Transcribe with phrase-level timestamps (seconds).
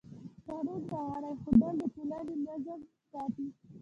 [0.45, 2.79] قانون ته غاړه ایښودل د ټولنې نظم
[3.11, 3.45] ساتي.